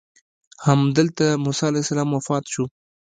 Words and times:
همدلته 0.65 1.25
موسی 1.43 1.63
علیه 1.67 1.83
السلام 1.83 2.09
وفات 2.17 2.43
شو. 2.53 2.63